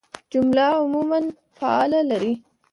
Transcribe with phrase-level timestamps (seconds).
[0.31, 1.19] جمله عموماً
[1.59, 2.41] فعل لري.